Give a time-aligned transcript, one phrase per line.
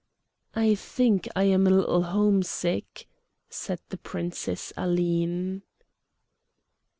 [0.55, 3.05] "I think I am a little homesick,"
[3.51, 5.61] said the Princess Aline.